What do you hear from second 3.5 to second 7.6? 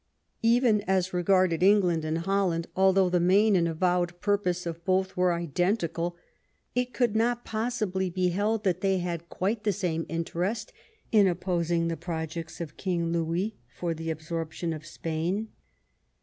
and avowed purpose of both was identical, it could not